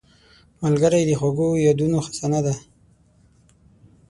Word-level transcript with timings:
ملګری 0.61 1.01
د 1.05 1.11
خوږو 1.19 1.47
یادونو 1.65 1.97
خزانه 2.05 2.39
ده 2.45 2.53